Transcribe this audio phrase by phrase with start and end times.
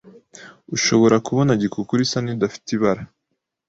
[0.75, 3.01] Ushobora kubona gikukuru isa n’idafite ibara,